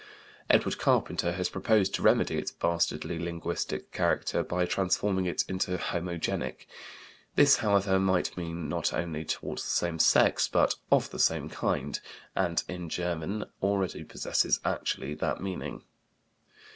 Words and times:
(Edward 0.49 0.79
Carpenter 0.79 1.33
has 1.33 1.47
proposed 1.47 1.93
to 1.93 2.01
remedy 2.01 2.35
its 2.35 2.49
bastardly 2.49 3.19
linguistic 3.19 3.91
character 3.91 4.41
by 4.41 4.65
transforming 4.65 5.27
it 5.27 5.43
into 5.47 5.77
"homogenic;" 5.77 6.65
this, 7.35 7.57
however, 7.57 7.99
might 7.99 8.35
mean 8.35 8.67
not 8.67 8.93
only 8.93 9.23
"toward 9.23 9.59
the 9.59 9.61
same 9.61 9.99
sex," 9.99 10.47
but 10.47 10.73
"of 10.91 11.11
the 11.11 11.19
same 11.19 11.49
kind," 11.49 11.99
and 12.35 12.63
in 12.67 12.89
German 12.89 13.43
already 13.61 14.03
possesses 14.03 14.59
actually 14.65 15.13
that 15.13 15.39
meaning.) 15.39 15.83